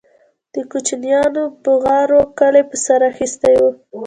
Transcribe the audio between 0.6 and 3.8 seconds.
كوچنيانو بوغارو كلى په سر اخيستى و.